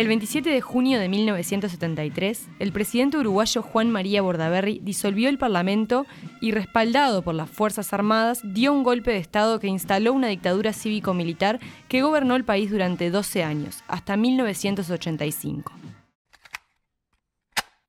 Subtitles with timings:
[0.00, 6.06] El 27 de junio de 1973, el presidente uruguayo Juan María Bordaberry disolvió el Parlamento
[6.40, 10.72] y, respaldado por las Fuerzas Armadas, dio un golpe de Estado que instaló una dictadura
[10.72, 15.70] cívico-militar que gobernó el país durante 12 años, hasta 1985.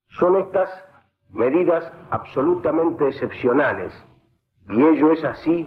[0.10, 0.70] Son estas
[1.30, 3.94] medidas absolutamente excepcionales
[4.70, 5.66] y ello es así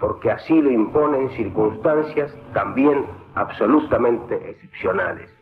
[0.00, 5.39] porque así lo imponen circunstancias también absolutamente excepcionales.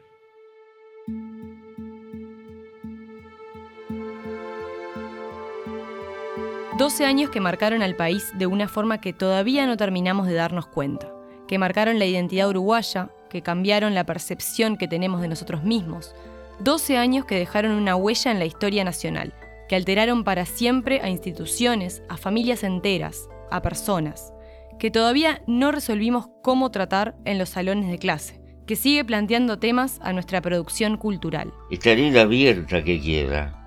[6.78, 10.68] 12 años que marcaron al país de una forma que todavía no terminamos de darnos
[10.68, 11.12] cuenta,
[11.48, 16.14] que marcaron la identidad uruguaya, que cambiaron la percepción que tenemos de nosotros mismos.
[16.60, 19.34] 12 años que dejaron una huella en la historia nacional,
[19.68, 24.32] que alteraron para siempre a instituciones, a familias enteras, a personas,
[24.78, 29.98] que todavía no resolvimos cómo tratar en los salones de clase, que sigue planteando temas
[30.00, 31.52] a nuestra producción cultural.
[31.72, 33.57] Esta herida abierta que queda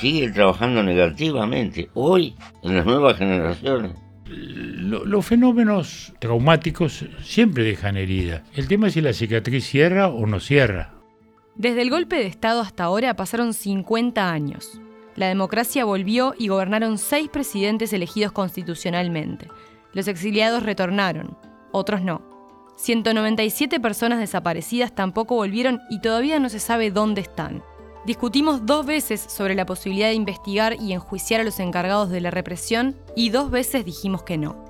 [0.00, 3.92] sigue trabajando negativamente hoy en las nuevas generaciones.
[4.26, 8.42] los fenómenos traumáticos siempre dejan herida.
[8.54, 10.94] El tema es si la cicatriz cierra o no cierra.
[11.56, 14.80] Desde el golpe de Estado hasta ahora pasaron 50 años.
[15.14, 19.48] La democracia volvió y gobernaron seis presidentes elegidos constitucionalmente.
[19.92, 21.38] Los exiliados retornaron,
[21.70, 22.22] otros no.
[22.76, 27.62] 197 personas desaparecidas tampoco volvieron y todavía no se sabe dónde están.
[28.06, 32.30] Discutimos dos veces sobre la posibilidad de investigar y enjuiciar a los encargados de la
[32.30, 34.62] represión y dos veces dijimos que no.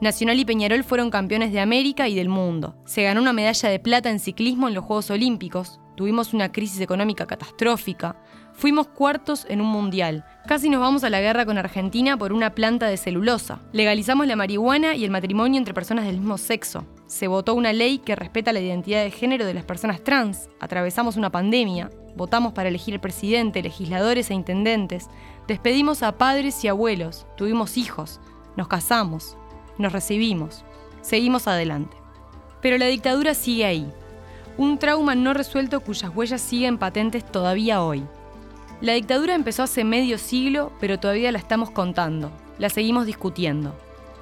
[0.00, 2.76] Nacional y Peñarol fueron campeones de América y del mundo.
[2.86, 5.80] Se ganó una medalla de plata en ciclismo en los Juegos Olímpicos.
[5.96, 8.16] Tuvimos una crisis económica catastrófica.
[8.54, 10.24] Fuimos cuartos en un mundial.
[10.46, 13.60] Casi nos vamos a la guerra con Argentina por una planta de celulosa.
[13.72, 16.86] Legalizamos la marihuana y el matrimonio entre personas del mismo sexo.
[17.06, 20.48] Se votó una ley que respeta la identidad de género de las personas trans.
[20.60, 25.08] Atravesamos una pandemia votamos para elegir el presidente, legisladores e intendentes,
[25.46, 28.20] despedimos a padres y abuelos, tuvimos hijos,
[28.56, 29.36] nos casamos,
[29.78, 30.64] nos recibimos,
[31.02, 31.96] seguimos adelante.
[32.60, 33.90] Pero la dictadura sigue ahí,
[34.56, 38.04] un trauma no resuelto cuyas huellas siguen patentes todavía hoy.
[38.80, 43.74] La dictadura empezó hace medio siglo, pero todavía la estamos contando, la seguimos discutiendo.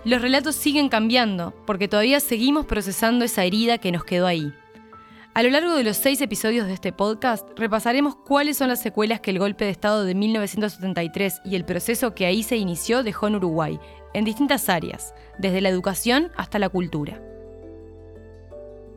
[0.04, 4.53] Los relatos siguen cambiando, porque todavía seguimos procesando esa herida que nos quedó ahí.
[5.38, 9.21] A lo largo de los seis episodios de este podcast, repasaremos cuáles son las secuelas
[9.21, 13.28] que el golpe de Estado de 1973 y el proceso que ahí se inició dejó
[13.28, 13.78] en Uruguay,
[14.15, 17.22] en distintas áreas, desde la educación hasta la cultura.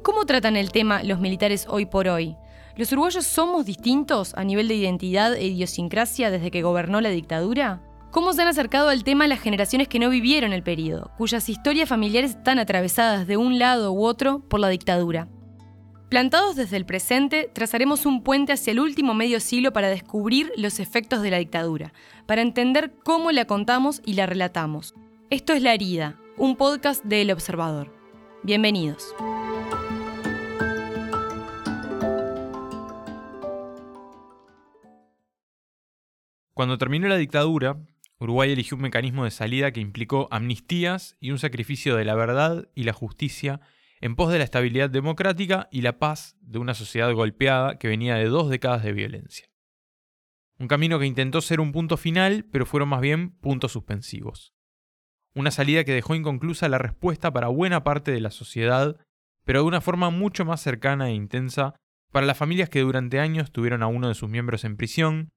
[0.02, 2.36] ¿Cómo tratan el tema los militares hoy por hoy?
[2.76, 7.84] ¿Los uruguayos somos distintos a nivel de identidad e idiosincrasia desde que gobernó la dictadura?
[8.10, 11.88] ¿Cómo se han acercado al tema las generaciones que no vivieron el periodo, cuyas historias
[11.88, 15.28] familiares están atravesadas de un lado u otro por la dictadura?
[16.12, 20.82] Plantados desde el presente, trazaremos un puente hacia el último medio siglo para descubrir los
[20.82, 21.94] efectos de la dictadura,
[22.26, 24.94] para entender cómo la contamos y la relatamos.
[25.30, 27.96] Esto es La Herida, un podcast de El Observador.
[28.44, 29.16] Bienvenidos.
[36.54, 37.78] Cuando terminó la dictadura,
[38.20, 42.68] Uruguay eligió un mecanismo de salida que implicó amnistías y un sacrificio de la verdad
[42.76, 43.62] y la justicia
[44.02, 48.16] en pos de la estabilidad democrática y la paz de una sociedad golpeada que venía
[48.16, 49.48] de dos décadas de violencia.
[50.58, 54.54] Un camino que intentó ser un punto final, pero fueron más bien puntos suspensivos.
[55.34, 58.98] Una salida que dejó inconclusa la respuesta para buena parte de la sociedad,
[59.46, 61.76] pero de una forma mucho más cercana e intensa
[62.12, 65.30] para las familias que durante años tuvieron a uno de sus miembros en prisión,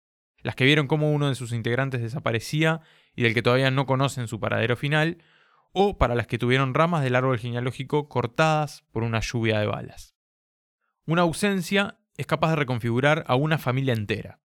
[0.42, 2.80] las que vieron cómo uno de sus integrantes desaparecía
[3.14, 5.18] y del que todavía no conocen su paradero final,
[5.74, 10.16] o para las que tuvieron ramas del árbol genealógico cortadas por una lluvia de balas.
[11.04, 14.40] Una ausencia es capaz de reconfigurar a una familia entera.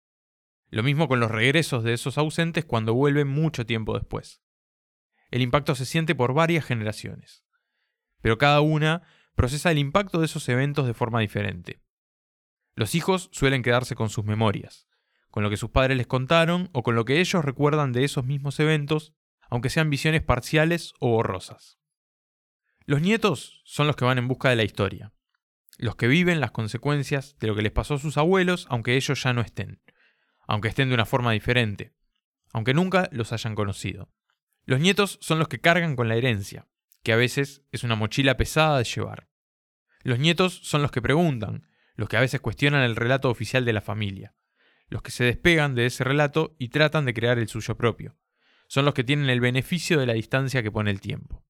[0.72, 4.42] Lo mismo con los regresos de esos ausentes cuando vuelven mucho tiempo después.
[5.30, 7.46] El impacto se siente por varias generaciones,
[8.22, 9.04] pero cada una
[9.36, 11.80] procesa el impacto de esos eventos de forma diferente.
[12.74, 14.88] Los hijos suelen quedarse con sus memorias,
[15.30, 18.26] con lo que sus padres les contaron o con lo que ellos recuerdan de esos
[18.26, 19.14] mismos eventos
[19.50, 21.80] aunque sean visiones parciales o borrosas.
[22.86, 25.14] Los nietos son los que van en busca de la historia,
[25.78, 29.22] los que viven las consecuencias de lo que les pasó a sus abuelos, aunque ellos
[29.22, 29.82] ya no estén,
[30.48, 31.94] aunque estén de una forma diferente,
[32.52, 34.12] aunque nunca los hayan conocido.
[34.66, 36.68] Los nietos son los que cargan con la herencia,
[37.04, 39.30] que a veces es una mochila pesada de llevar.
[40.04, 43.74] Los nietos son los que preguntan, los que a veces cuestionan el relato oficial de
[43.74, 44.36] la familia,
[44.88, 48.18] los que se despegan de ese relato y tratan de crear el suyo propio,
[48.70, 51.44] son los que tienen el beneficio de la distancia que pone el tiempo.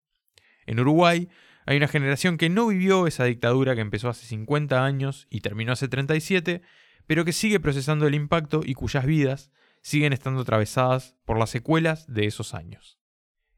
[0.65, 1.29] En Uruguay
[1.65, 5.73] Hay una generación que no vivió esa dictadura que empezó hace 50 años y terminó
[5.73, 6.63] hace 37,
[7.05, 9.51] pero que sigue procesando el impacto y cuyas vidas
[9.81, 12.97] siguen estando atravesadas por las secuelas de esos años.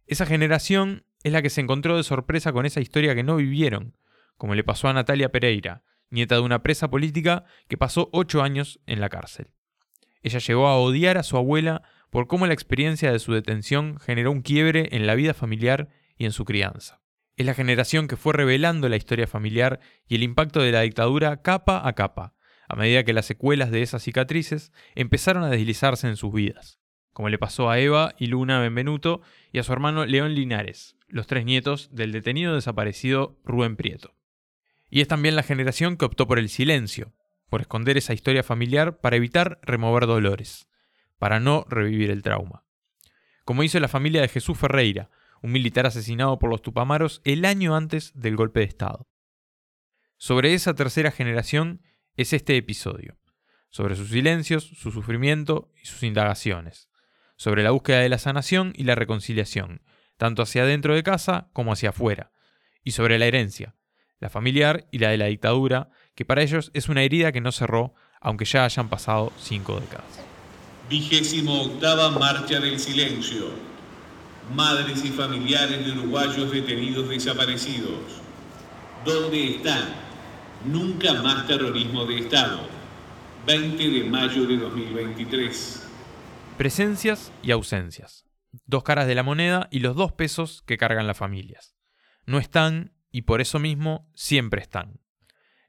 [0.07, 3.95] Esa generación es la que se encontró de sorpresa con esa historia que no vivieron,
[4.35, 8.81] como le pasó a Natalia Pereira, nieta de una presa política que pasó ocho años
[8.87, 9.51] en la cárcel.
[10.21, 14.31] Ella llegó a odiar a su abuela por cómo la experiencia de su detención generó
[14.31, 17.01] un quiebre en la vida familiar y en su crianza.
[17.37, 21.41] Es la generación que fue revelando la historia familiar y el impacto de la dictadura
[21.41, 22.35] capa a capa,
[22.67, 26.79] a medida que las secuelas de esas cicatrices empezaron a deslizarse en sus vidas,
[27.13, 29.21] como le pasó a Eva y Luna Benvenuto
[29.53, 34.13] y a su hermano León Linares, los tres nietos del detenido desaparecido Rubén Prieto.
[34.89, 37.13] Y es también la generación que optó por el silencio,
[37.49, 40.67] por esconder esa historia familiar para evitar remover dolores,
[41.21, 42.63] para no revivir el trauma.
[43.45, 45.12] Como hizo la familia de Jesús Ferreira,
[45.44, 49.07] un militar asesinado por los Tupamaros el año antes del golpe de Estado.
[50.18, 51.83] Sobre esa tercera generación
[52.18, 53.19] es este episodio,
[53.69, 56.89] sobre sus silencios, su sufrimiento y sus indagaciones,
[57.35, 59.83] sobre la búsqueda de la sanación y la reconciliación,
[60.17, 62.31] tanto hacia dentro de casa como hacia afuera,
[62.83, 63.75] y sobre la herencia,
[64.17, 67.51] la familiar y la de la dictadura, que para ellos es una herida que no
[67.51, 70.30] cerró, aunque ya hayan pasado cinco décadas.
[70.91, 73.45] Vigésimo octava Marcha del Silencio.
[74.53, 78.19] Madres y familiares de uruguayos detenidos desaparecidos.
[79.05, 79.95] ¿Dónde están?
[80.65, 82.67] Nunca más terrorismo de Estado.
[83.47, 85.88] 20 de mayo de 2023.
[86.57, 88.25] Presencias y ausencias.
[88.65, 91.73] Dos caras de la moneda y los dos pesos que cargan las familias.
[92.25, 94.99] No están y por eso mismo siempre están.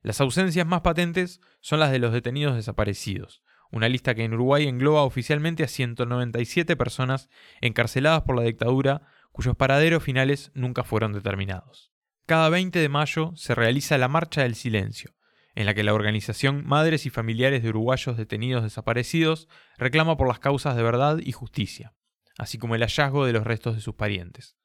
[0.03, 4.69] Las ausencias más patentes son las de los detenidos desaparecidos, una lista que en Uruguay
[4.69, 7.29] engloba oficialmente a 197 personas
[7.61, 9.03] encarceladas por la dictadura
[9.33, 11.91] cuyos paraderos finales nunca fueron determinados.
[12.27, 15.15] Cada 20 de mayo se realiza la Marcha del Silencio,
[15.55, 19.49] en la que la organización Madres y Familiares de Uruguayos Detenidos Desaparecidos
[19.79, 21.95] reclama por las causas de verdad y justicia,
[22.39, 24.57] así como el hallazgo de los restos de sus parientes.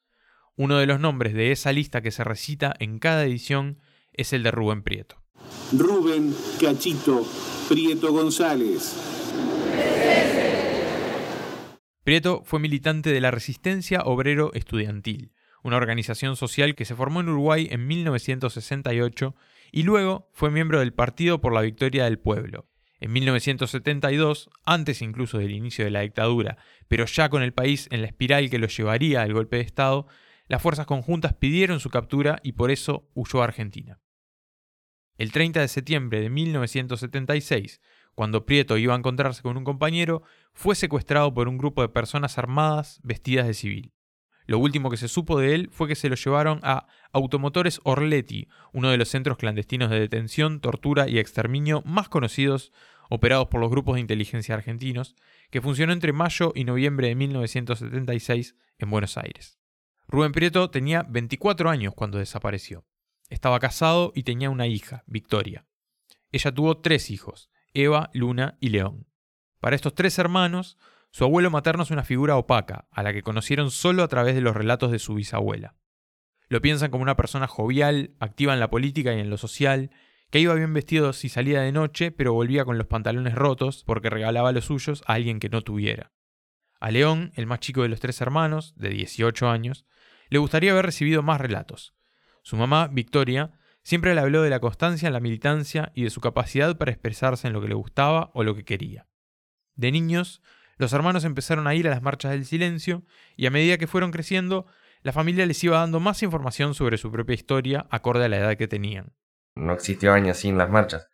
[0.54, 3.80] Uno de los nombres de esa lista que se recita en cada edición
[4.12, 5.22] es el de Rubén Prieto.
[5.72, 7.26] Rubén Cachito
[7.68, 8.96] Prieto González.
[12.02, 15.32] Prieto fue militante de la Resistencia Obrero Estudiantil,
[15.62, 19.34] una organización social que se formó en Uruguay en 1968
[19.72, 22.66] y luego fue miembro del Partido por la Victoria del Pueblo.
[23.00, 26.56] En 1972, antes incluso del inicio de la dictadura,
[26.88, 30.06] pero ya con el país en la espiral que lo llevaría al golpe de Estado,
[30.48, 34.00] las fuerzas conjuntas pidieron su captura y por eso huyó a Argentina.
[35.18, 37.80] El 30 de septiembre de 1976,
[38.14, 40.22] cuando Prieto iba a encontrarse con un compañero,
[40.52, 43.92] fue secuestrado por un grupo de personas armadas vestidas de civil.
[44.46, 48.46] Lo último que se supo de él fue que se lo llevaron a Automotores Orletti,
[48.72, 52.72] uno de los centros clandestinos de detención, tortura y exterminio más conocidos
[53.10, 55.16] operados por los grupos de inteligencia argentinos,
[55.50, 59.58] que funcionó entre mayo y noviembre de 1976 en Buenos Aires.
[60.06, 62.84] Rubén Prieto tenía 24 años cuando desapareció.
[63.28, 65.66] Estaba casado y tenía una hija, Victoria.
[66.32, 69.06] Ella tuvo tres hijos, Eva, Luna y León.
[69.60, 70.78] Para estos tres hermanos,
[71.10, 74.40] su abuelo materno es una figura opaca, a la que conocieron solo a través de
[74.40, 75.74] los relatos de su bisabuela.
[76.48, 79.90] Lo piensan como una persona jovial, activa en la política y en lo social,
[80.30, 84.10] que iba bien vestido si salía de noche, pero volvía con los pantalones rotos porque
[84.10, 86.12] regalaba los suyos a alguien que no tuviera.
[86.80, 89.86] A León, el más chico de los tres hermanos, de 18 años,
[90.28, 91.94] le gustaría haber recibido más relatos.
[92.48, 93.50] Su mamá, Victoria,
[93.82, 97.46] siempre le habló de la constancia en la militancia y de su capacidad para expresarse
[97.46, 99.06] en lo que le gustaba o lo que quería.
[99.74, 100.40] De niños,
[100.78, 103.02] los hermanos empezaron a ir a las marchas del silencio
[103.36, 104.64] y a medida que fueron creciendo,
[105.02, 108.56] la familia les iba dando más información sobre su propia historia acorde a la edad
[108.56, 109.12] que tenían.
[109.54, 111.06] No existió años sin las marchas.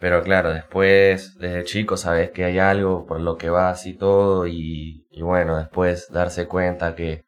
[0.00, 4.48] Pero claro, después, desde chico, sabes que hay algo por lo que vas y todo,
[4.48, 7.24] y, y bueno, después darse cuenta que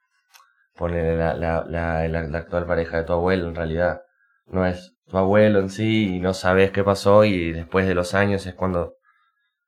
[0.77, 4.03] poner la, la, la, la, actual pareja de tu abuelo en realidad
[4.47, 8.15] no es tu abuelo en sí y no sabes qué pasó y después de los
[8.15, 8.95] años es cuando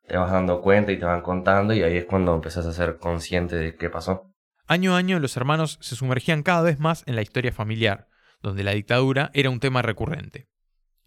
[0.06, 2.98] te vas dando cuenta y te van contando y ahí es cuando empezás a ser
[2.98, 4.32] consciente de qué pasó.
[4.66, 8.08] Año a año los hermanos se sumergían cada vez más en la historia familiar,
[8.42, 10.48] donde la dictadura era un tema recurrente.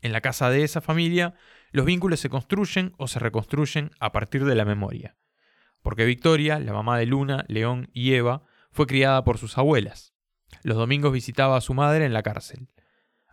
[0.01, 1.35] En la casa de esa familia,
[1.71, 5.15] los vínculos se construyen o se reconstruyen a partir de la memoria.
[5.81, 10.13] Porque Victoria, la mamá de Luna, León y Eva, fue criada por sus abuelas.
[10.63, 12.69] Los domingos visitaba a su madre en la cárcel.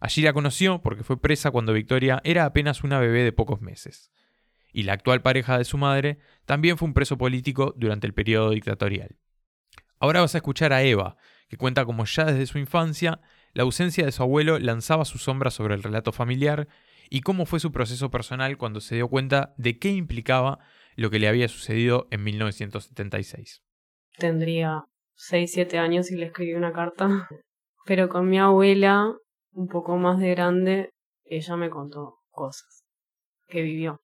[0.00, 4.12] Allí la conoció porque fue presa cuando Victoria era apenas una bebé de pocos meses.
[4.73, 8.50] Y la actual pareja de su madre también fue un preso político durante el periodo
[8.50, 9.16] dictatorial.
[9.99, 11.16] Ahora vas a escuchar a Eva,
[11.49, 13.21] que cuenta cómo ya desde su infancia
[13.54, 16.68] la ausencia de su abuelo lanzaba su sombra sobre el relato familiar
[17.11, 20.59] y cómo fue su proceso personal cuando se dio cuenta de qué implicaba
[20.95, 23.62] lo que le había sucedido en 1976.
[24.18, 24.85] Tendría
[25.19, 27.29] 6, 7 años y le escribí una carta,
[27.85, 29.13] pero con mi abuela,
[29.53, 30.91] un poco más de grande,
[31.25, 32.85] ella me contó cosas
[33.49, 34.01] que vivió.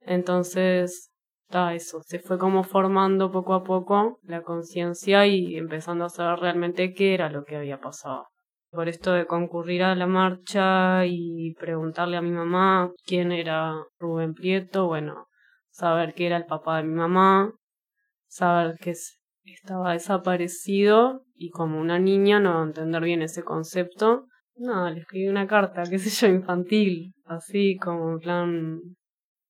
[0.00, 1.10] Entonces,
[1.46, 6.40] está eso, se fue como formando poco a poco la conciencia y empezando a saber
[6.40, 8.28] realmente qué era lo que había pasado.
[8.70, 14.32] Por esto de concurrir a la marcha y preguntarle a mi mamá quién era Rubén
[14.32, 15.26] Prieto, bueno,
[15.70, 17.52] saber que era el papá de mi mamá,
[18.26, 18.94] saber que
[19.52, 24.26] estaba desaparecido y como una niña no entender bien ese concepto.
[24.56, 28.80] No, le escribí una carta, qué sé yo, infantil, así como plan,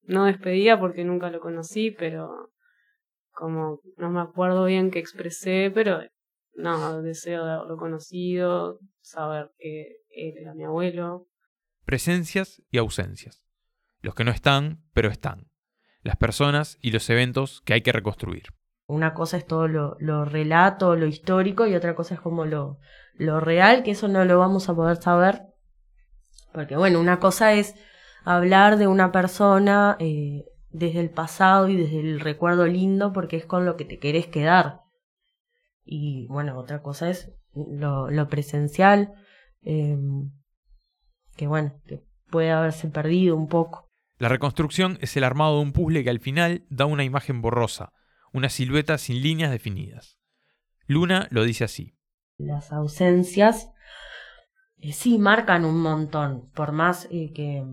[0.02, 2.50] no despedía porque nunca lo conocí, pero
[3.30, 6.00] como no me acuerdo bien qué expresé, pero
[6.54, 11.26] no, deseo de haberlo conocido, saber que él era mi abuelo.
[11.84, 13.42] Presencias y ausencias.
[14.00, 15.50] Los que no están, pero están.
[16.02, 18.44] Las personas y los eventos que hay que reconstruir.
[18.86, 22.78] Una cosa es todo lo, lo relato, lo histórico, y otra cosa es como lo,
[23.14, 25.42] lo real, que eso no lo vamos a poder saber.
[26.52, 27.74] Porque bueno, una cosa es
[28.24, 33.46] hablar de una persona eh, desde el pasado y desde el recuerdo lindo, porque es
[33.46, 34.80] con lo que te querés quedar.
[35.84, 39.12] Y bueno, otra cosa es lo, lo presencial,
[39.62, 39.96] eh,
[41.36, 43.90] que bueno, que puede haberse perdido un poco.
[44.18, 47.92] La reconstrucción es el armado de un puzzle que al final da una imagen borrosa,
[48.34, 50.18] una silueta sin líneas definidas.
[50.86, 51.94] Luna lo dice así.
[52.36, 53.70] Las ausencias
[54.76, 57.64] eh, sí marcan un montón, por más eh, que,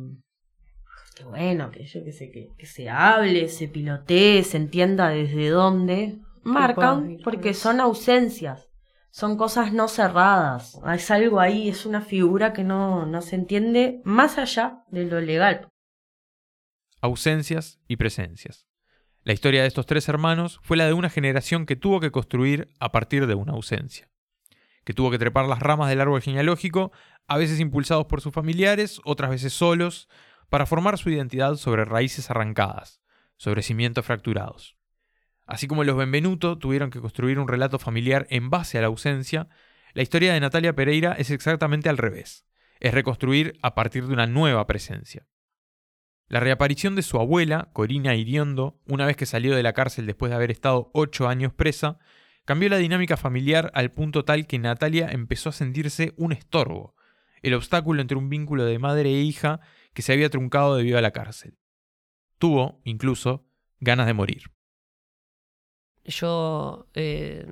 [1.15, 5.49] que, bueno, que yo que sé, que, que se hable, se pilotee, se entienda desde
[5.49, 8.69] dónde, marcan porque son ausencias,
[9.09, 13.99] son cosas no cerradas, es algo ahí, es una figura que no, no se entiende
[14.03, 15.67] más allá de lo legal.
[17.01, 18.70] Ausencias y presencias.
[19.23, 22.73] La historia de estos tres hermanos fue la de una generación que tuvo que construir
[22.79, 24.09] a partir de una ausencia,
[24.83, 26.91] que tuvo que trepar las ramas del árbol genealógico,
[27.27, 30.09] a veces impulsados por sus familiares, otras veces solos,
[30.49, 33.03] para formar su identidad sobre raíces arrancadas,
[33.37, 34.75] sobre cimientos fracturados.
[35.45, 39.49] Así como los Benvenuto tuvieron que construir un relato familiar en base a la ausencia,
[39.93, 42.47] la historia de Natalia Pereira es exactamente al revés.
[42.79, 45.27] Es reconstruir a partir de una nueva presencia.
[46.31, 50.29] La reaparición de su abuela, Corina Iriondo, una vez que salió de la cárcel después
[50.29, 51.99] de haber estado ocho años presa,
[52.45, 56.95] cambió la dinámica familiar al punto tal que Natalia empezó a sentirse un estorbo,
[57.41, 59.59] el obstáculo entre un vínculo de madre e hija
[59.93, 61.57] que se había truncado debido a la cárcel.
[62.37, 63.45] Tuvo, incluso,
[63.81, 64.43] ganas de morir
[66.03, 67.45] yo, eh,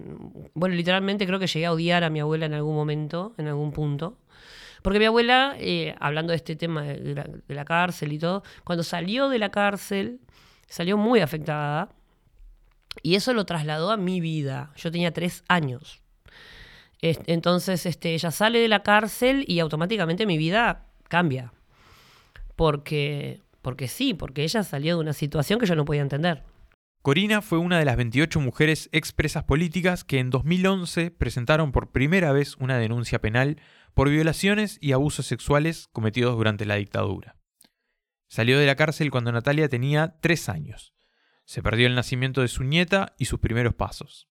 [0.53, 3.71] bueno, literalmente creo que llegué a odiar a mi abuela en algún momento, en algún
[3.71, 4.17] punto.
[4.81, 8.43] Porque mi abuela, eh, hablando de este tema de la, de la, cárcel y todo,
[8.63, 10.19] cuando salió de la cárcel,
[10.67, 11.89] salió muy afectada.
[13.03, 14.71] Y eso lo trasladó a mi vida.
[14.75, 16.01] Yo tenía tres años.
[17.01, 21.53] Entonces, este, ella sale de la cárcel y automáticamente mi vida cambia.
[22.55, 26.43] Porque, porque sí, porque ella salió de una situación que yo no podía entender.
[27.01, 32.33] Corina fue una de las 28 mujeres expresas políticas que en 2011 presentaron por primera
[32.33, 33.61] vez una denuncia penal
[33.99, 37.35] por violaciones y abusos sexuales cometidos durante la dictadura.
[38.29, 40.93] Salió de la cárcel cuando Natalia tenía tres años.
[41.43, 44.29] Se perdió el nacimiento de su nieta y sus primeros pasos.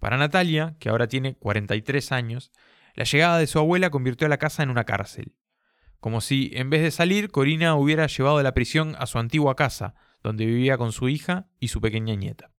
[0.00, 2.50] Para Natalia, que ahora tiene 43 años,
[2.96, 5.36] la llegada de su abuela convirtió a la casa en una cárcel.
[6.00, 9.94] Como si, en vez de salir, Corina hubiera llevado la prisión a su antigua casa,
[10.24, 12.50] donde vivía con su hija y su pequeña nieta.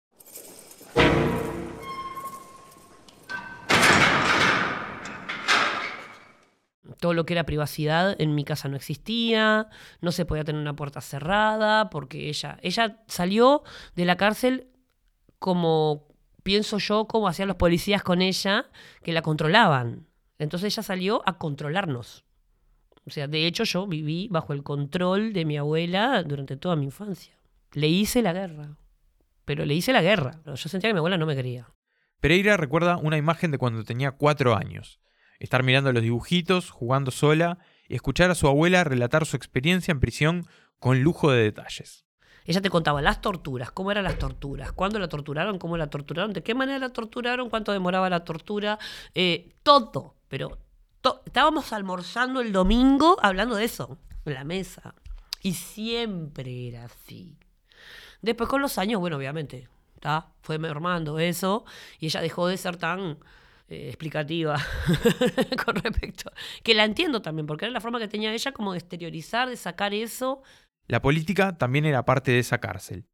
[7.00, 9.70] Todo lo que era privacidad en mi casa no existía,
[10.02, 13.64] no se podía tener una puerta cerrada, porque ella, ella salió
[13.96, 14.68] de la cárcel
[15.40, 16.08] como,
[16.44, 18.68] pienso yo, como hacían los policías con ella,
[19.04, 20.08] que la controlaban.
[20.38, 22.26] Entonces ella salió a controlarnos.
[23.06, 26.86] O sea, de hecho yo viví bajo el control de mi abuela durante toda mi
[26.86, 27.40] infancia
[27.74, 28.78] le hice la guerra.
[29.46, 30.40] Pero le hice la guerra.
[30.46, 31.68] Yo sentía que mi abuela no me quería.
[32.20, 35.00] Pereira recuerda una imagen de cuando tenía cuatro años.
[35.40, 40.00] Estar mirando los dibujitos, jugando sola y escuchar a su abuela relatar su experiencia en
[40.00, 40.46] prisión
[40.80, 42.06] con lujo de detalles.
[42.46, 46.34] Ella te contaba las torturas, cómo eran las torturas, cuándo la torturaron, cómo la torturaron,
[46.34, 48.80] de qué manera la torturaron, cuánto demoraba la tortura,
[49.14, 50.16] eh, todo.
[50.28, 50.58] Pero
[51.26, 54.96] estábamos almorzando el domingo hablando de eso, en la mesa.
[55.42, 57.38] Y siempre era así.
[58.22, 59.70] Después con los años, bueno, obviamente,
[60.42, 61.66] fue mermando eso
[62.00, 63.20] y ella dejó de ser tan
[63.70, 64.58] eh, explicativa
[65.66, 66.32] con respecto.
[66.64, 69.58] Que la entiendo también, porque era la forma que tenía ella como de exteriorizar, de
[69.58, 70.42] sacar eso.
[70.88, 73.06] La política también era parte de esa cárcel.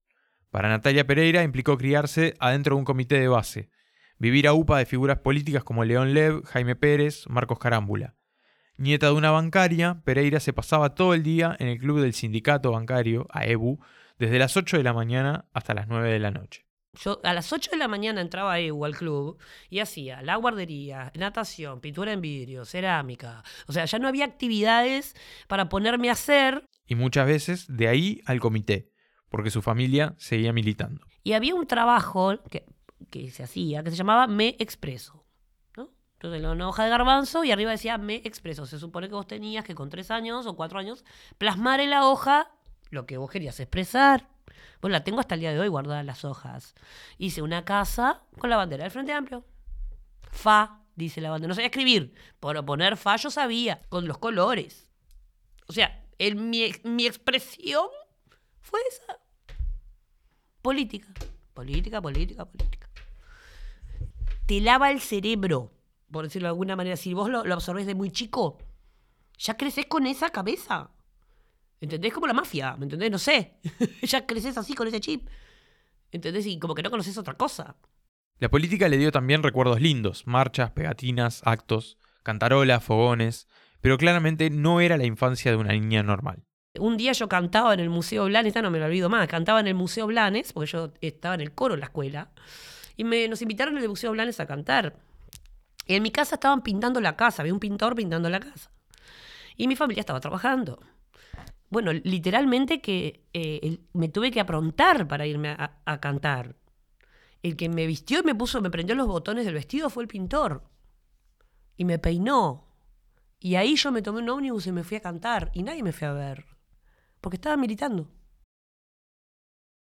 [0.50, 3.70] Para Natalia Pereira implicó criarse adentro de un comité de base,
[4.18, 8.16] vivir a UPA de figuras políticas como León Lev, Jaime Pérez, Marcos Carámbula.
[8.78, 12.72] Nieta de una bancaria, Pereira se pasaba todo el día en el club del sindicato
[12.72, 13.80] bancario, AEBU,
[14.18, 16.65] desde las 8 de la mañana hasta las 9 de la noche.
[16.96, 19.38] Yo a las 8 de la mañana entraba a EU al club
[19.70, 23.44] y hacía la guardería, natación, pintura en vidrio, cerámica.
[23.68, 25.16] O sea, ya no había actividades
[25.48, 26.68] para ponerme a hacer.
[26.88, 28.92] Y muchas veces de ahí al comité,
[29.30, 31.02] porque su familia seguía militando.
[31.24, 32.66] Y había un trabajo que,
[33.10, 35.26] que se hacía que se llamaba Me Expreso.
[35.76, 35.90] ¿no?
[36.14, 38.66] Entonces, una hoja de garbanzo y arriba decía Me Expreso.
[38.66, 41.04] Se supone que vos tenías que con tres años o cuatro años
[41.38, 42.52] plasmar en la hoja
[42.90, 44.35] lo que vos querías expresar.
[44.82, 46.76] Bueno, la tengo hasta el día de hoy guardada las hojas.
[47.18, 49.46] Hice una casa con la bandera del Frente Amplio.
[50.32, 51.50] Fa, dice la bandera.
[51.50, 52.14] No sabía escribir.
[52.40, 54.88] Por poner fa yo sabía, con los colores.
[55.68, 57.88] O sea, el, mi, mi expresión
[58.62, 59.20] fue esa.
[60.62, 61.08] Política.
[61.54, 62.90] Política, política, política.
[64.46, 65.72] Te lava el cerebro,
[66.12, 66.98] por decirlo de alguna manera.
[66.98, 68.58] Si vos lo, lo absorbés de muy chico,
[69.38, 70.92] ya creces con esa cabeza.
[71.86, 72.14] ¿Entendés?
[72.14, 73.12] Como la mafia, ¿me entendés?
[73.12, 73.58] No sé.
[74.02, 75.30] ya creces así con ese chip.
[76.12, 76.48] ¿Entendés?
[76.48, 77.76] Y como que no conoces otra cosa.
[78.40, 83.48] La política le dio también recuerdos lindos, marchas, pegatinas, actos, cantarolas, fogones,
[83.82, 86.44] pero claramente no era la infancia de una niña normal.
[86.80, 89.60] Un día yo cantaba en el Museo Blanes, esta no me lo olvido más, cantaba
[89.60, 92.32] en el Museo Blanes, porque yo estaba en el coro en la escuela,
[92.98, 94.96] y me, nos invitaron en el Museo Blanes a cantar.
[95.86, 98.72] Y en mi casa estaban pintando la casa, había un pintor pintando la casa.
[99.56, 100.80] Y mi familia estaba trabajando.
[101.70, 106.56] Bueno, literalmente que eh, me tuve que aprontar para irme a, a cantar.
[107.42, 110.08] El que me vistió y me puso, me prendió los botones del vestido fue el
[110.08, 110.64] pintor.
[111.78, 112.68] Y me peinó.
[113.40, 115.52] Y ahí yo me tomé un ómnibus y me fui a cantar.
[115.54, 116.46] Y nadie me fue a ver.
[117.22, 118.10] Porque estaba militando.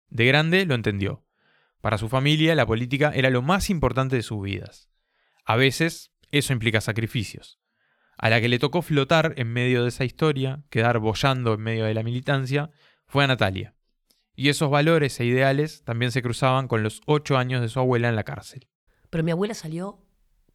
[0.09, 1.25] De grande lo entendió.
[1.81, 4.89] Para su familia, la política era lo más importante de sus vidas.
[5.45, 7.59] A veces, eso implica sacrificios.
[8.17, 11.85] A la que le tocó flotar en medio de esa historia, quedar bollando en medio
[11.85, 12.71] de la militancia,
[13.05, 13.75] fue a Natalia.
[14.35, 18.09] Y esos valores e ideales también se cruzaban con los ocho años de su abuela
[18.09, 18.67] en la cárcel.
[19.09, 20.03] Pero mi abuela salió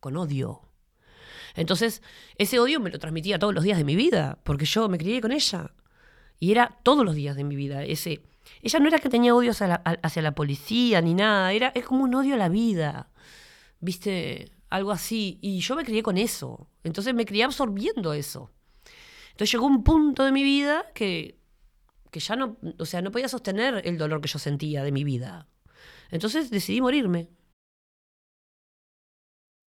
[0.00, 0.72] con odio.
[1.54, 2.02] Entonces,
[2.38, 5.20] ese odio me lo transmitía todos los días de mi vida, porque yo me crié
[5.20, 5.74] con ella.
[6.38, 7.84] Y era todos los días de mi vida.
[7.84, 8.22] Ese,
[8.62, 11.84] ella no era que tenía odio hacia la, hacia la policía ni nada, era, es
[11.84, 13.10] como un odio a la vida.
[13.80, 14.52] ¿Viste?
[14.72, 15.38] Algo así.
[15.42, 16.66] Y yo me crié con eso.
[16.82, 18.50] Entonces me crié absorbiendo eso.
[19.32, 21.38] Entonces llegó un punto de mi vida que,
[22.10, 25.04] que ya no, o sea, no podía sostener el dolor que yo sentía de mi
[25.04, 25.46] vida.
[26.10, 27.28] Entonces decidí morirme.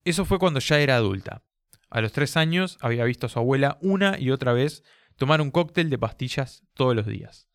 [0.04, 1.44] Eso fue cuando ya era adulta.
[1.92, 4.84] A los tres años había visto a su abuela una y otra vez
[5.18, 7.48] tomar un cóctel de pastillas todos los días.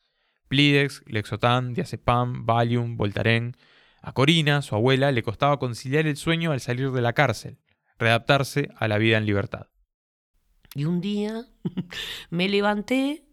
[0.47, 3.57] Plidex, Lexotan, Diazepam, Valium, Voltaren.
[4.03, 7.59] A Corina, su abuela, le costaba conciliar el sueño al salir de la cárcel,
[7.99, 9.67] readaptarse a la vida en libertad.
[10.75, 11.45] Y un día
[12.31, 13.25] me levanté,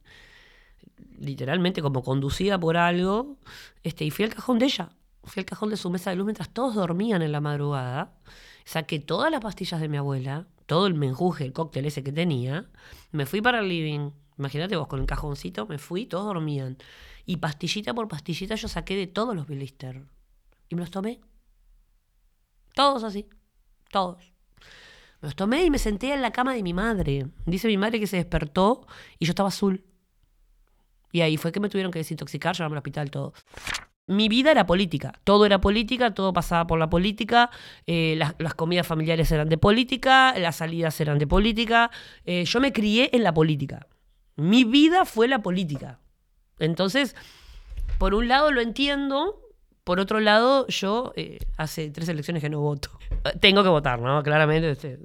[1.17, 3.37] literalmente como conducida por algo,
[3.83, 4.89] este, y fui al cajón de ella.
[5.23, 8.17] Fui al cajón de su mesa de luz mientras todos dormían en la madrugada.
[8.65, 12.65] Saqué todas las pastillas de mi abuela, todo el menjuje, el cóctel ese que tenía.
[13.11, 14.11] Me fui para el living.
[14.37, 16.77] Imagínate vos con el cajoncito, me fui, todos dormían.
[17.25, 20.05] Y pastillita por pastillita yo saqué de todos los blister.
[20.69, 21.21] Y me los tomé.
[22.73, 23.27] Todos así.
[23.89, 24.33] Todos.
[25.21, 27.27] Me los tomé y me senté en la cama de mi madre.
[27.45, 28.85] Dice mi madre que se despertó
[29.17, 29.83] y yo estaba azul.
[31.11, 33.33] Y ahí fue que me tuvieron que desintoxicar, llevarme al hospital, todo.
[34.05, 35.13] Mi vida era política.
[35.23, 37.49] Todo era política, todo pasaba por la política.
[37.87, 41.89] eh, las, las comidas familiares eran de política, las salidas eran de política.
[42.25, 43.87] eh, yo me crié en la política.
[44.35, 45.99] Mi vida fue la política.
[46.59, 47.15] Entonces,
[47.97, 49.41] por un lado lo entiendo,
[49.87, 52.89] por otro lado, yo eh, hace tres elecciones que no voto.
[53.39, 54.21] Tengo que votar, ¿no?
[54.21, 54.71] Claramente.
[54.71, 54.99] este,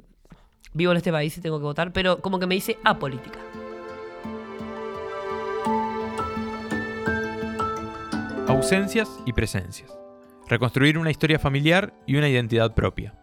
[0.74, 3.38] vivo en este país y tengo que votar, pero como que me hice apolítica.
[8.48, 9.96] Ausencias y presencias.
[10.48, 13.14] Reconstruir una historia familiar y una identidad propia.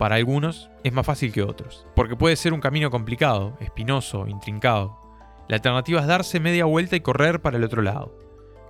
[0.00, 4.98] Para algunos es más fácil que otros, porque puede ser un camino complicado, espinoso, intrincado.
[5.46, 8.23] La alternativa es darse media vuelta y correr para el otro lado.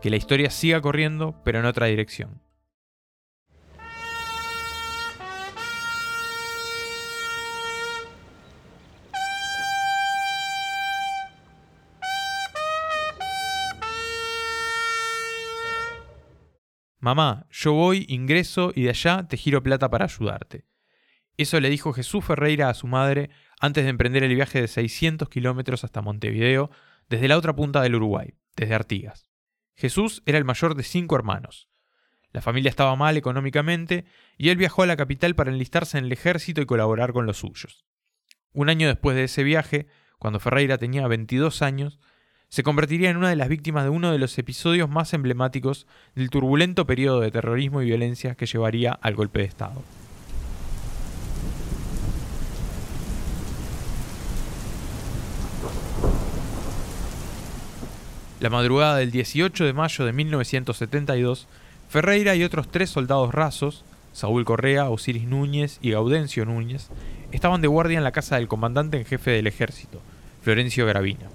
[0.04, 2.42] Que la historia siga corriendo, pero en otra dirección.
[17.00, 20.66] Mamá, yo voy, ingreso y de allá te giro plata para ayudarte.
[21.38, 25.30] Eso le dijo Jesús Ferreira a su madre antes de emprender el viaje de 600
[25.30, 26.70] kilómetros hasta Montevideo
[27.08, 29.33] desde la otra punta del Uruguay, desde Artigas.
[29.76, 31.68] Jesús era el mayor de cinco hermanos.
[32.32, 34.04] La familia estaba mal económicamente
[34.36, 37.38] y él viajó a la capital para enlistarse en el ejército y colaborar con los
[37.38, 37.84] suyos.
[38.52, 39.86] Un año después de ese viaje,
[40.18, 42.00] cuando Ferreira tenía 22 años,
[42.48, 46.30] se convertiría en una de las víctimas de uno de los episodios más emblemáticos del
[46.30, 49.82] turbulento periodo de terrorismo y violencia que llevaría al golpe de Estado.
[58.44, 61.48] La madrugada del 18 de mayo de 1972,
[61.88, 66.90] Ferreira y otros tres soldados rasos, Saúl Correa, Osiris Núñez y Gaudencio Núñez,
[67.32, 70.02] estaban de guardia en la casa del comandante en jefe del ejército,
[70.42, 71.30] Florencio Gravina.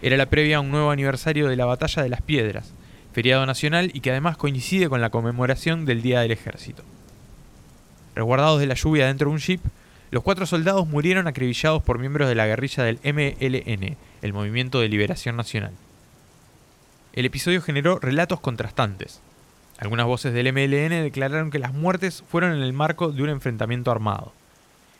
[0.00, 2.72] Era la previa a un nuevo aniversario de la Batalla de las Piedras,
[3.12, 6.84] feriado nacional y que además coincide con la conmemoración del Día del Ejército.
[8.14, 9.60] Resguardados de la lluvia dentro de un jeep,
[10.12, 14.88] los cuatro soldados murieron acribillados por miembros de la guerrilla del MLN, el Movimiento de
[14.88, 15.72] Liberación Nacional.
[17.12, 19.20] El episodio generó relatos contrastantes.
[19.78, 23.90] Algunas voces del MLN declararon que las muertes fueron en el marco de un enfrentamiento
[23.90, 24.32] armado.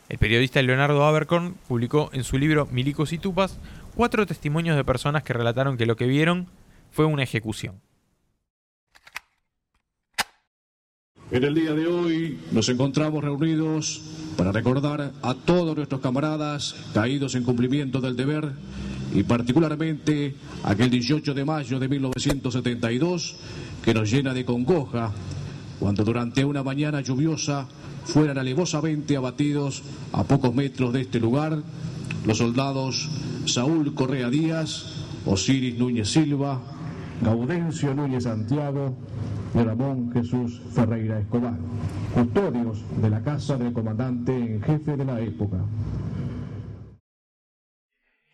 [0.09, 3.57] El periodista Leonardo Abercorn publicó en su libro Milicos y Tupas
[3.95, 6.47] cuatro testimonios de personas que relataron que lo que vieron
[6.91, 7.81] fue una ejecución.
[11.31, 14.03] En el día de hoy nos encontramos reunidos
[14.37, 18.51] para recordar a todos nuestros camaradas caídos en cumplimiento del deber
[19.13, 23.35] y particularmente aquel 18 de mayo de 1972
[23.83, 25.11] que nos llena de congoja
[25.79, 27.67] cuando durante una mañana lluviosa
[28.05, 31.61] fueran alevosamente abatidos a pocos metros de este lugar
[32.25, 33.09] los soldados
[33.45, 34.85] Saúl Correa Díaz,
[35.25, 36.61] Osiris Núñez Silva,
[37.21, 38.95] Gaudencio Núñez Santiago
[39.53, 41.57] y Ramón Jesús Ferreira Escobar,
[42.13, 45.57] custodios de la casa del comandante en jefe de la época.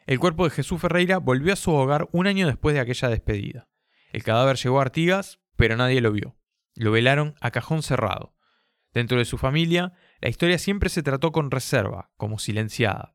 [0.09, 3.69] El cuerpo de Jesús Ferreira volvió a su hogar un año después de aquella despedida.
[4.11, 6.35] El cadáver llegó a Artigas, pero nadie lo vio.
[6.73, 8.35] Lo velaron a cajón cerrado.
[8.91, 13.13] Dentro de su familia, la historia siempre se trató con reserva, como silenciada.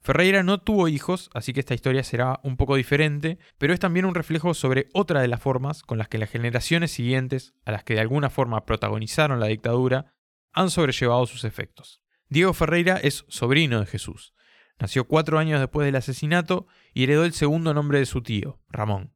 [0.00, 4.04] Ferreira no tuvo hijos, así que esta historia será un poco diferente, pero es también
[4.04, 7.84] un reflejo sobre otra de las formas con las que las generaciones siguientes, a las
[7.84, 10.16] que de alguna forma protagonizaron la dictadura,
[10.52, 12.02] han sobrellevado sus efectos.
[12.28, 14.34] Diego Ferreira es sobrino de Jesús,
[14.78, 19.12] Nació cuatro años después del asesinato y heredó el segundo nombre de su tío, Ramón.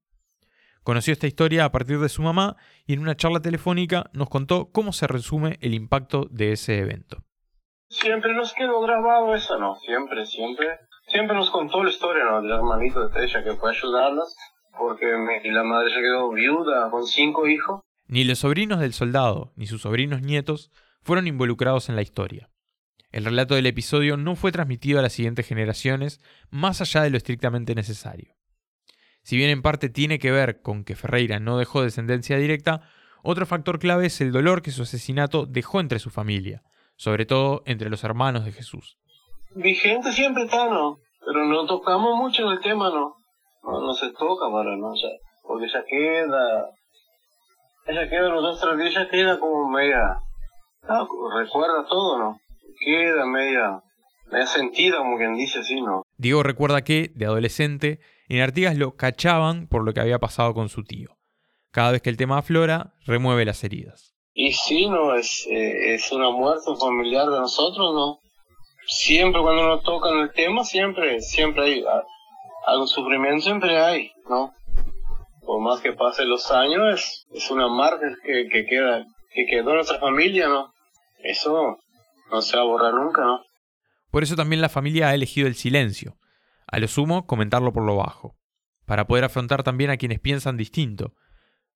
[0.82, 4.70] Conoció esta historia a partir de su mamá y en una charla telefónica nos contó
[4.72, 7.24] cómo se resume el impacto de ese evento.
[7.90, 9.76] Siempre nos quedó grabado eso, ¿no?
[9.76, 10.66] Siempre, siempre.
[11.08, 12.42] Siempre nos contó la historia, ¿no?
[12.42, 14.36] Del hermanito de ella que fue a ayudarlas
[14.78, 15.06] porque
[15.50, 17.80] la madre se quedó viuda con cinco hijos.
[18.06, 20.70] Ni los sobrinos del soldado, ni sus sobrinos nietos
[21.02, 22.48] fueron involucrados en la historia.
[23.10, 27.16] El relato del episodio no fue transmitido a las siguientes generaciones más allá de lo
[27.16, 28.34] estrictamente necesario.
[29.22, 32.82] Si bien en parte tiene que ver con que Ferreira no dejó descendencia directa,
[33.22, 36.62] otro factor clave es el dolor que su asesinato dejó entre su familia,
[36.96, 38.98] sobre todo entre los hermanos de Jesús.
[39.54, 40.98] Vigente siempre está, ¿no?
[41.24, 43.16] Pero no tocamos mucho el tema, ¿no?
[43.62, 44.90] No, se toca ¿no?
[44.90, 45.10] O sea,
[45.42, 46.70] porque ella queda...
[47.86, 50.18] Ella queda los dos ella queda como media...
[50.82, 51.06] Ah,
[51.38, 52.40] recuerda todo, ¿no?
[52.78, 53.82] Queda media,
[54.30, 56.02] media sentida, como quien dice así, ¿no?
[56.16, 60.68] Diego recuerda que, de adolescente, en Artigas lo cachaban por lo que había pasado con
[60.68, 61.16] su tío.
[61.70, 64.14] Cada vez que el tema aflora, remueve las heridas.
[64.32, 65.14] Y sí, ¿no?
[65.14, 68.18] Es, eh, es una muerte familiar de nosotros, ¿no?
[68.86, 72.02] Siempre cuando nos tocan el tema, siempre, siempre hay ah,
[72.66, 74.52] algo sufrimiento, siempre hay, ¿no?
[75.44, 79.70] Por más que pasen los años, es, es una marca que, que queda, que quedó
[79.70, 80.72] en nuestra familia, ¿no?
[81.22, 81.78] Eso
[82.30, 83.42] no se va a borrar nunca, ¿no?
[84.10, 86.18] Por eso también la familia ha elegido el silencio,
[86.66, 88.36] a lo sumo comentarlo por lo bajo,
[88.86, 91.14] para poder afrontar también a quienes piensan distinto.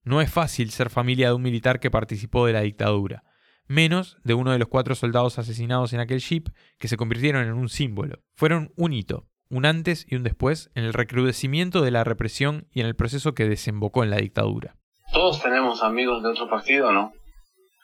[0.03, 3.23] No es fácil ser familia de un militar que participó de la dictadura,
[3.67, 7.53] menos de uno de los cuatro soldados asesinados en aquel jeep que se convirtieron en
[7.53, 8.23] un símbolo.
[8.35, 12.81] Fueron un hito, un antes y un después en el recrudecimiento de la represión y
[12.81, 14.77] en el proceso que desembocó en la dictadura.
[15.13, 17.13] Todos tenemos amigos de otro partido, ¿no?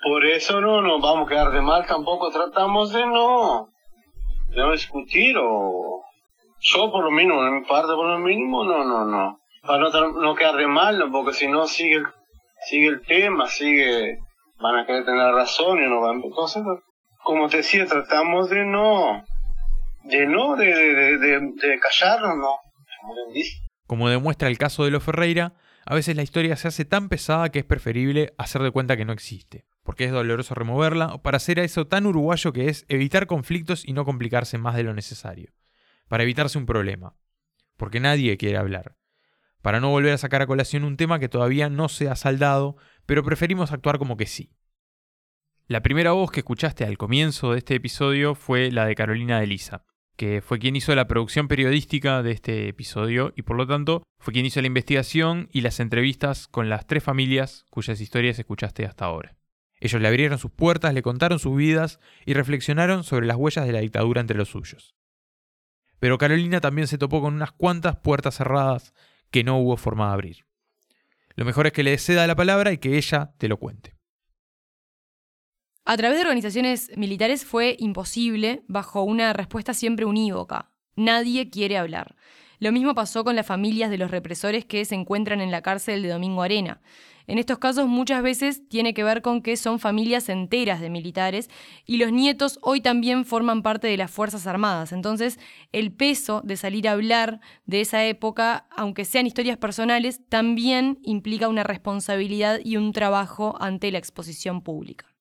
[0.02, 3.68] Por eso no nos vamos a quedar de mal, tampoco tratamos de no,
[4.48, 6.04] de no discutir o
[6.60, 9.40] yo por lo mínimo, en mi parte por lo mínimo, no, no, no.
[9.62, 11.10] Para no, no quedar de mal, ¿no?
[11.10, 12.02] porque si no sigue,
[12.68, 14.18] sigue el tema, sigue,
[14.60, 16.62] van a querer tener razón y no van, entonces,
[17.24, 19.24] como te decía, tratamos de no,
[20.04, 22.56] de no, de, de, de, de callarnos, ¿no?
[23.86, 25.54] Como demuestra el caso de los Ferreira,
[25.86, 29.04] a veces la historia se hace tan pesada que es preferible hacer de cuenta que
[29.04, 33.26] no existe porque es doloroso removerla, o para hacer eso tan uruguayo que es evitar
[33.26, 35.54] conflictos y no complicarse más de lo necesario,
[36.08, 37.16] para evitarse un problema,
[37.78, 38.98] porque nadie quiere hablar,
[39.62, 42.76] para no volver a sacar a colación un tema que todavía no se ha saldado,
[43.06, 44.52] pero preferimos actuar como que sí.
[45.68, 49.46] La primera voz que escuchaste al comienzo de este episodio fue la de Carolina de
[49.46, 49.86] Lisa,
[50.18, 54.34] que fue quien hizo la producción periodística de este episodio y por lo tanto fue
[54.34, 59.06] quien hizo la investigación y las entrevistas con las tres familias cuyas historias escuchaste hasta
[59.06, 59.37] ahora.
[59.80, 63.72] Ellos le abrieron sus puertas, le contaron sus vidas y reflexionaron sobre las huellas de
[63.72, 64.94] la dictadura entre los suyos.
[65.98, 68.94] Pero Carolina también se topó con unas cuantas puertas cerradas
[69.30, 70.46] que no hubo forma de abrir.
[71.34, 73.94] Lo mejor es que le ceda la palabra y que ella te lo cuente.
[75.84, 80.70] A través de organizaciones militares fue imposible, bajo una respuesta siempre unívoca.
[80.96, 82.16] Nadie quiere hablar.
[82.58, 86.02] Lo mismo pasó con las familias de los represores que se encuentran en la cárcel
[86.02, 86.80] de Domingo Arena.
[87.28, 91.50] En estos casos muchas veces tiene que ver con que son familias enteras de militares
[91.84, 94.92] y los nietos hoy también forman parte de las Fuerzas Armadas.
[94.92, 95.38] Entonces
[95.70, 101.48] el peso de salir a hablar de esa época, aunque sean historias personales, también implica
[101.48, 105.14] una responsabilidad y un trabajo ante la exposición pública.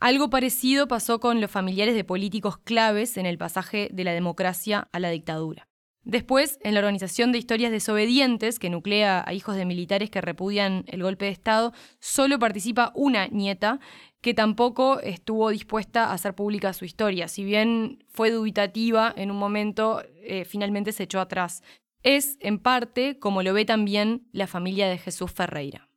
[0.00, 4.88] Algo parecido pasó con los familiares de políticos claves en el pasaje de la democracia
[4.92, 5.68] a la dictadura.
[6.04, 10.84] Después, en la Organización de Historias Desobedientes, que nuclea a hijos de militares que repudian
[10.88, 13.78] el golpe de Estado, solo participa una nieta
[14.20, 17.28] que tampoco estuvo dispuesta a hacer pública su historia.
[17.28, 21.62] Si bien fue dubitativa en un momento, eh, finalmente se echó atrás.
[22.02, 25.88] Es, en parte, como lo ve también la familia de Jesús Ferreira.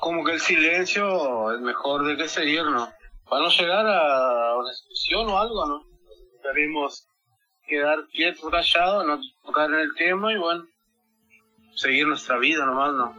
[0.00, 2.88] Como que el silencio es mejor de que seguir, ¿no?
[3.28, 5.86] para no llegar a una discusión o algo, ¿no?
[7.66, 10.66] Quedar quietos, callados, no tocar en el tema y bueno,
[11.74, 13.14] seguir nuestra vida nomás, ¿no?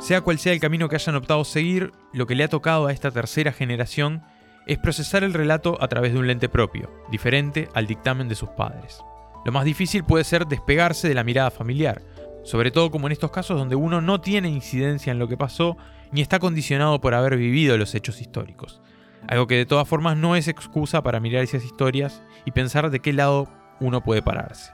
[0.00, 2.92] Sea cual sea el camino que hayan optado seguir, lo que le ha tocado a
[2.92, 4.22] esta tercera generación
[4.66, 8.48] es procesar el relato a través de un lente propio, diferente al dictamen de sus
[8.50, 9.00] padres.
[9.44, 12.02] Lo más difícil puede ser despegarse de la mirada familiar,
[12.44, 15.76] sobre todo como en estos casos donde uno no tiene incidencia en lo que pasó
[16.12, 18.80] ni está condicionado por haber vivido los hechos históricos.
[19.26, 23.00] Algo que de todas formas no es excusa para mirar esas historias y pensar de
[23.00, 23.48] qué lado
[23.80, 24.72] uno puede pararse.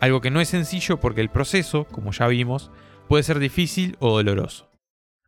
[0.00, 2.70] Algo que no es sencillo porque el proceso, como ya vimos,
[3.08, 4.70] puede ser difícil o doloroso.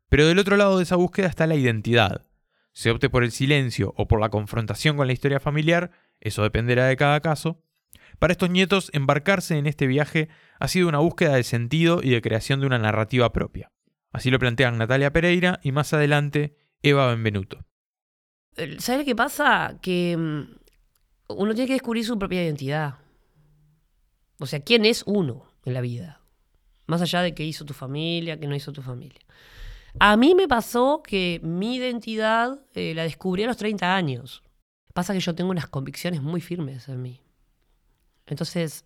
[0.08, 2.22] Pero del otro lado de esa búsqueda está la identidad.
[2.72, 5.90] Se opte por el silencio o por la confrontación con la historia familiar,
[6.20, 7.64] eso dependerá de cada caso,
[8.18, 10.28] para estos nietos, embarcarse en este viaje
[10.60, 13.72] ha sido una búsqueda de sentido y de creación de una narrativa propia.
[14.14, 17.66] Así lo plantean Natalia Pereira y más adelante Eva Benvenuto.
[18.78, 19.80] ¿Sabes qué pasa?
[19.82, 20.54] Que mm,
[21.30, 22.94] uno tiene que descubrir su propia identidad.
[24.38, 26.20] O sea, ¿quién es uno en la vida?
[26.86, 29.18] Más allá de qué hizo tu familia, qué no hizo tu familia.
[29.98, 34.44] A mí me pasó que mi identidad eh, la descubrí a los 30 años.
[34.92, 37.20] Pasa que yo tengo unas convicciones muy firmes en mí.
[38.26, 38.84] Entonces,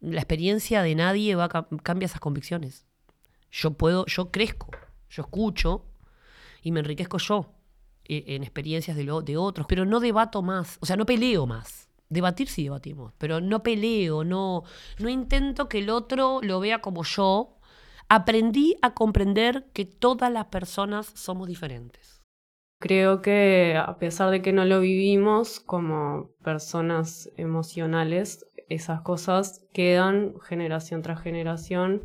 [0.00, 1.48] la experiencia de nadie va
[1.84, 2.84] cambia esas convicciones.
[3.50, 4.70] Yo puedo, yo crezco,
[5.08, 5.84] yo escucho
[6.62, 7.54] y me enriquezco yo
[8.04, 11.88] e, en experiencias de, de otros, pero no debato más, o sea, no peleo más.
[12.08, 14.62] Debatir sí debatimos, pero no peleo, no,
[14.98, 17.58] no intento que el otro lo vea como yo.
[18.08, 22.22] Aprendí a comprender que todas las personas somos diferentes.
[22.78, 30.38] Creo que a pesar de que no lo vivimos como personas emocionales, esas cosas quedan
[30.40, 32.04] generación tras generación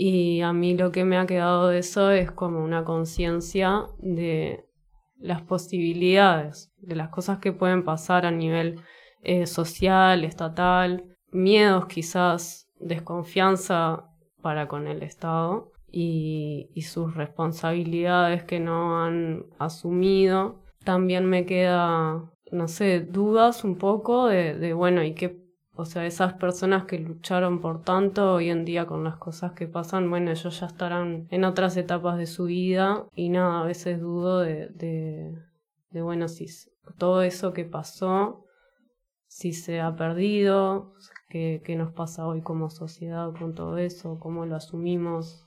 [0.00, 4.64] y a mí lo que me ha quedado de eso es como una conciencia de
[5.18, 8.80] las posibilidades, de las cosas que pueden pasar a nivel
[9.22, 14.08] eh, social, estatal, miedos quizás, desconfianza
[14.40, 20.62] para con el Estado y, sus responsabilidades que no han asumido.
[20.84, 25.47] También me queda, no sé, dudas un poco de, de bueno, y qué,
[25.80, 29.68] o sea, esas personas que lucharon por tanto hoy en día con las cosas que
[29.68, 34.00] pasan, bueno, ellos ya estarán en otras etapas de su vida y nada, a veces
[34.00, 34.70] dudo de,
[35.90, 36.46] de, bueno, si
[36.98, 38.44] todo eso que pasó,
[39.28, 40.94] si se ha perdido,
[41.28, 45.46] qué, qué nos pasa hoy como sociedad con todo eso, cómo lo asumimos,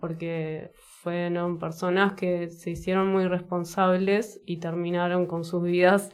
[0.00, 0.70] porque
[1.02, 6.12] fueron personas que se hicieron muy responsables y terminaron con sus vidas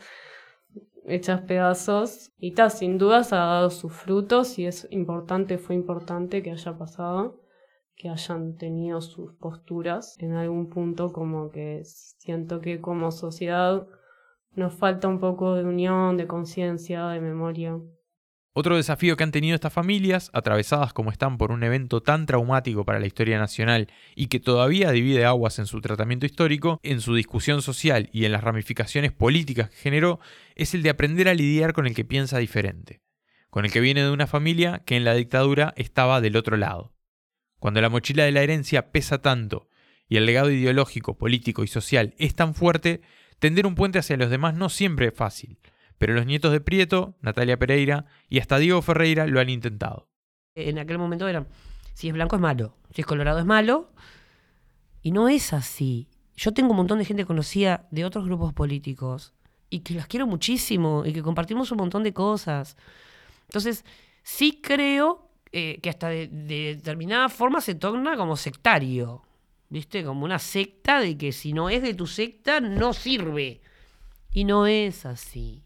[1.14, 6.42] hechas pedazos y tal, sin dudas ha dado sus frutos y es importante, fue importante
[6.42, 7.40] que haya pasado,
[7.94, 13.86] que hayan tenido sus posturas en algún punto como que siento que como sociedad
[14.54, 17.78] nos falta un poco de unión, de conciencia, de memoria.
[18.54, 22.84] Otro desafío que han tenido estas familias, atravesadas como están por un evento tan traumático
[22.84, 27.14] para la historia nacional y que todavía divide aguas en su tratamiento histórico, en su
[27.14, 30.20] discusión social y en las ramificaciones políticas que generó,
[30.54, 33.00] es el de aprender a lidiar con el que piensa diferente,
[33.48, 36.92] con el que viene de una familia que en la dictadura estaba del otro lado.
[37.58, 39.70] Cuando la mochila de la herencia pesa tanto
[40.06, 43.00] y el legado ideológico, político y social es tan fuerte,
[43.38, 45.56] tender un puente hacia los demás no siempre es fácil
[46.02, 50.08] pero los nietos de Prieto, Natalia Pereira y hasta Diego Ferreira lo han intentado.
[50.56, 51.46] En aquel momento eran,
[51.94, 53.92] si es blanco es malo, si es colorado es malo,
[55.00, 56.08] y no es así.
[56.34, 59.32] Yo tengo un montón de gente conocida de otros grupos políticos
[59.70, 62.76] y que las quiero muchísimo y que compartimos un montón de cosas.
[63.44, 63.84] Entonces,
[64.24, 69.22] sí creo eh, que hasta de, de, determinada forma se torna como sectario,
[69.68, 70.02] ¿viste?
[70.02, 73.60] Como una secta de que si no es de tu secta no sirve.
[74.32, 75.62] Y no es así.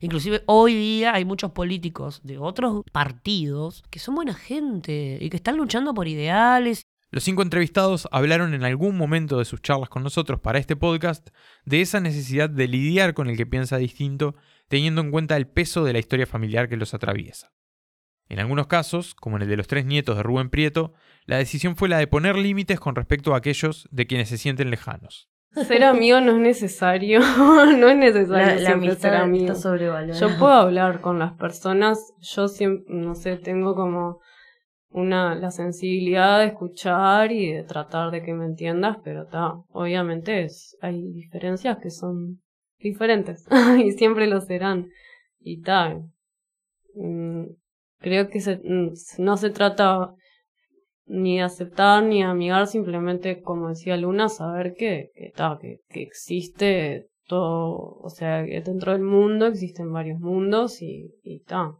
[0.00, 5.36] Inclusive hoy día hay muchos políticos de otros partidos que son buena gente y que
[5.36, 6.82] están luchando por ideales.
[7.10, 11.28] Los cinco entrevistados hablaron en algún momento de sus charlas con nosotros para este podcast
[11.64, 14.34] de esa necesidad de lidiar con el que piensa distinto,
[14.68, 17.52] teniendo en cuenta el peso de la historia familiar que los atraviesa.
[18.28, 20.94] En algunos casos, como en el de los tres nietos de Rubén Prieto,
[21.26, 24.70] la decisión fue la de poner límites con respecto a aquellos de quienes se sienten
[24.70, 25.28] lejanos.
[25.64, 27.20] Ser amigo no es necesario,
[27.78, 29.46] no es necesario La, la ser amigo.
[29.46, 30.20] Está sobrevalorada.
[30.20, 34.20] Yo puedo hablar con las personas, yo siempre, no sé, tengo como
[34.90, 40.44] una la sensibilidad de escuchar y de tratar de que me entiendas, pero está, obviamente
[40.44, 42.40] es, hay diferencias que son
[42.78, 43.46] diferentes
[43.84, 44.88] y siempre lo serán.
[45.40, 46.10] Y tal,
[47.98, 50.14] creo que se, mm, no se trata
[51.06, 57.98] ni aceptar ni amigar, simplemente, como decía Luna, saber que, que, que, que existe todo,
[58.00, 61.72] o sea, que dentro del mundo existen varios mundos y, y ta.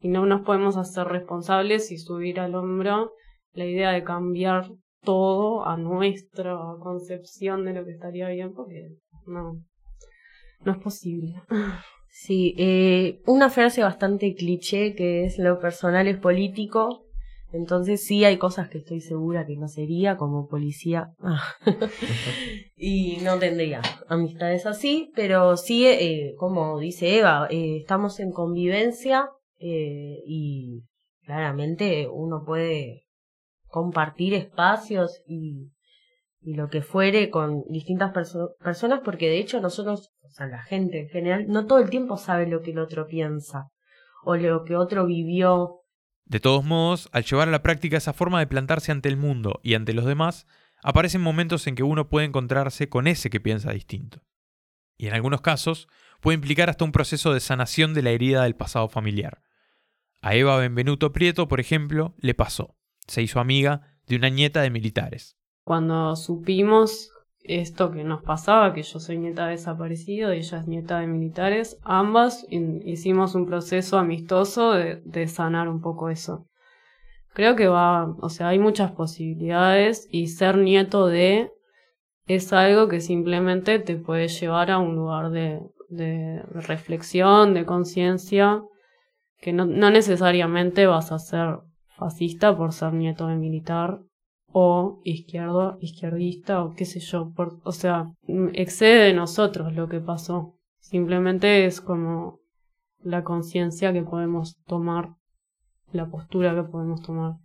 [0.00, 3.12] Y no nos podemos hacer responsables y subir al hombro
[3.52, 4.70] la idea de cambiar
[5.02, 8.88] todo a nuestra concepción de lo que estaría bien, porque
[9.26, 9.62] no,
[10.64, 11.34] no es posible.
[12.08, 17.06] Sí, eh, una frase bastante cliché que es lo personal es político,
[17.52, 21.12] entonces sí hay cosas que estoy segura que no sería como policía.
[22.84, 29.30] Y no tendría amistades así, pero sí, eh, como dice Eva, eh, estamos en convivencia
[29.60, 30.82] eh, y
[31.24, 33.06] claramente uno puede
[33.68, 35.70] compartir espacios y,
[36.40, 40.62] y lo que fuere con distintas perso personas porque de hecho nosotros, o sea, la
[40.62, 43.68] gente en general, no todo el tiempo sabe lo que el otro piensa
[44.24, 45.81] o lo que otro vivió
[46.24, 49.60] de todos modos, al llevar a la práctica esa forma de plantarse ante el mundo
[49.62, 50.46] y ante los demás,
[50.82, 54.22] aparecen momentos en que uno puede encontrarse con ese que piensa distinto.
[54.96, 55.88] Y en algunos casos
[56.20, 59.42] puede implicar hasta un proceso de sanación de la herida del pasado familiar.
[60.20, 62.76] A Eva Benvenuto Prieto, por ejemplo, le pasó.
[63.08, 65.36] Se hizo amiga de una nieta de militares.
[65.64, 67.10] Cuando supimos
[67.44, 71.06] esto que nos pasaba, que yo soy nieta de desaparecido y ella es nieta de
[71.06, 76.46] militares, ambas hicimos un proceso amistoso de, sanar un poco eso.
[77.34, 81.50] Creo que va, o sea, hay muchas posibilidades y ser nieto de
[82.26, 85.60] es algo que simplemente te puede llevar a un lugar de,
[86.52, 88.62] reflexión, de conciencia,
[89.38, 91.58] que no, no necesariamente vas a ser
[91.96, 94.00] fascista por ser nieto de militar
[94.52, 97.32] o izquierdo, izquierdista o qué sé yo,
[97.64, 98.12] o sea,
[98.52, 100.58] excede de nosotros lo que pasó.
[100.78, 102.40] Simplemente es como
[103.02, 105.14] la conciencia que podemos tomar,
[105.92, 107.36] la postura que podemos tomar.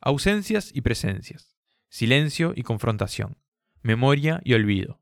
[0.00, 1.56] Ausencias y presencias,
[1.88, 3.38] silencio y confrontación,
[3.82, 5.00] memoria y olvido.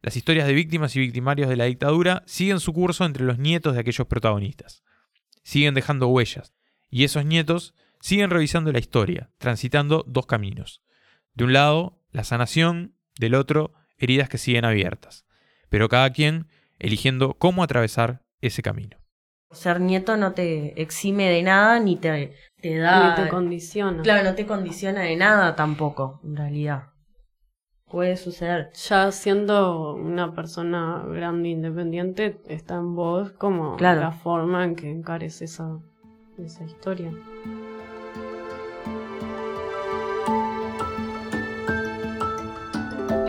[0.00, 3.74] Las historias de víctimas y victimarios de la dictadura siguen su curso entre los nietos
[3.74, 4.82] de aquellos protagonistas.
[5.44, 6.54] Siguen dejando huellas,
[6.90, 10.82] y esos nietos siguen revisando la historia, transitando dos caminos.
[11.34, 15.24] De un lado, la sanación, del otro, heridas que siguen abiertas,
[15.68, 16.48] pero cada quien
[16.80, 18.98] eligiendo cómo atravesar ese camino.
[19.52, 23.16] Ser nieto no te exime de nada ni te, te da...
[23.16, 24.02] Ni te condiciona.
[24.02, 26.88] Claro, no te condiciona de nada tampoco, en realidad.
[27.88, 28.72] Puede suceder.
[28.88, 34.90] Ya siendo una persona grande e independiente, está en vos como la forma en que
[34.90, 35.78] encares esa,
[36.38, 37.12] esa historia.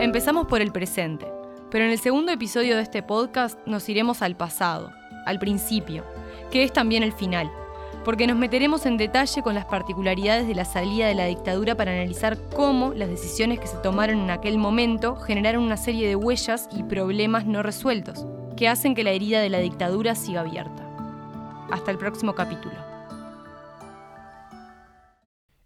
[0.04, 1.26] Empezamos por el presente,
[1.70, 4.92] pero en el segundo episodio de este podcast nos iremos al pasado,
[5.24, 6.04] al principio,
[6.50, 7.50] que es también el final,
[8.04, 11.92] porque nos meteremos en detalle con las particularidades de la salida de la dictadura para
[11.92, 16.68] analizar cómo las decisiones que se tomaron en aquel momento generaron una serie de huellas
[16.76, 18.26] y problemas no resueltos,
[18.58, 20.86] que hacen que la herida de la dictadura siga abierta.
[21.70, 22.74] Hasta el próximo capítulo.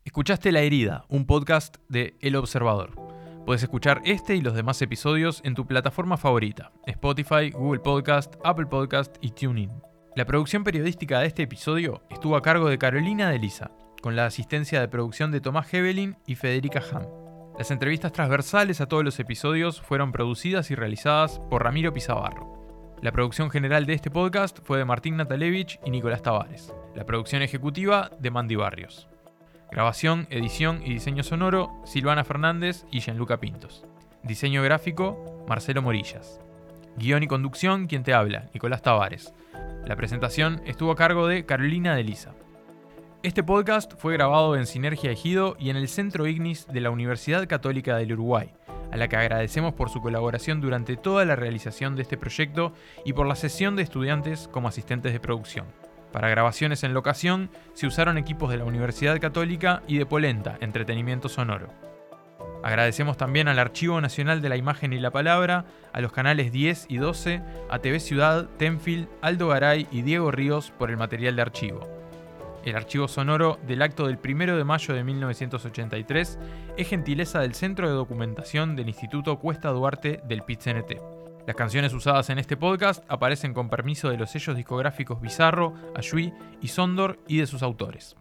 [0.05, 3.07] Escuchaste La Herida, un podcast de El Observador.
[3.49, 8.66] Puedes escuchar este y los demás episodios en tu plataforma favorita, Spotify, Google Podcast, Apple
[8.66, 9.70] Podcast y TuneIn.
[10.16, 13.70] La producción periodística de este episodio estuvo a cargo de Carolina de Lisa,
[14.03, 17.07] con la asistencia de producción de Tomás Hevelin y Federica Ham.
[17.57, 22.99] Las entrevistas transversales a todos los episodios fueron producidas y realizadas por Ramiro Pizabarro.
[23.01, 26.74] La producción general de este podcast fue de Martín Natalevich y Nicolás Tavares.
[26.94, 29.09] La producción ejecutiva de Mandy Barrios.
[29.70, 33.84] Grabación, edición y diseño sonoro, Silvana Fernández y Gianluca Pintos.
[34.22, 36.40] Diseño gráfico, Marcelo Morillas.
[36.96, 39.34] Guión y conducción, quien te habla, Nicolás Tavares.
[39.86, 42.32] La presentación estuvo a cargo de Carolina de Lisa.
[43.22, 47.46] Este podcast fue grabado en Sinergia Ejido y en el Centro Ignis de la Universidad
[47.46, 48.50] Católica del Uruguay,
[48.90, 52.72] a la que agradecemos por su colaboración durante toda la realización de este proyecto
[53.04, 55.66] y por la sesión de estudiantes como asistentes de producción.
[56.12, 61.28] Para grabaciones en locación se usaron equipos de la Universidad Católica y de Polenta, Entretenimiento
[61.28, 61.68] Sonoro.
[62.62, 66.86] Agradecemos también al Archivo Nacional de la Imagen y la Palabra, a los canales 10
[66.88, 71.42] y 12, a TV Ciudad, Tenfield, Aldo Garay y Diego Ríos por el material de
[71.42, 71.86] archivo.
[72.64, 76.38] El archivo sonoro del acto del 1 de mayo de 1983
[76.76, 81.17] es gentileza del Centro de Documentación del Instituto Cuesta Duarte del PIT-CNT.
[81.49, 86.30] Las canciones usadas en este podcast aparecen con permiso de los sellos discográficos Bizarro, Ayui
[86.61, 88.18] y Sondor y de sus autores.